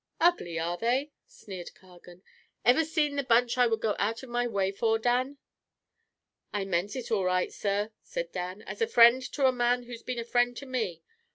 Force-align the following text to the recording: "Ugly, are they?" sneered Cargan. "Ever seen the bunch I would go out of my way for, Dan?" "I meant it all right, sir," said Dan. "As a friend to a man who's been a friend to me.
"Ugly, 0.19 0.57
are 0.57 0.79
they?" 0.79 1.11
sneered 1.27 1.75
Cargan. 1.75 2.23
"Ever 2.65 2.83
seen 2.85 3.17
the 3.17 3.23
bunch 3.23 3.55
I 3.59 3.67
would 3.67 3.81
go 3.81 3.95
out 3.99 4.23
of 4.23 4.29
my 4.31 4.47
way 4.47 4.71
for, 4.71 4.97
Dan?" 4.97 5.37
"I 6.51 6.65
meant 6.65 6.95
it 6.95 7.11
all 7.11 7.25
right, 7.25 7.53
sir," 7.53 7.91
said 8.01 8.31
Dan. 8.31 8.63
"As 8.63 8.81
a 8.81 8.87
friend 8.87 9.21
to 9.21 9.45
a 9.45 9.51
man 9.51 9.83
who's 9.83 10.01
been 10.01 10.17
a 10.17 10.23
friend 10.23 10.57
to 10.57 10.65
me. 10.65 11.03